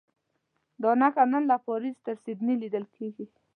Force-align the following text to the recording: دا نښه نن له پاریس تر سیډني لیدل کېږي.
دا 0.81 0.91
نښه 1.01 1.23
نن 1.31 1.43
له 1.51 1.57
پاریس 1.67 1.97
تر 2.05 2.15
سیډني 2.23 2.55
لیدل 2.63 2.85
کېږي. 2.95 3.25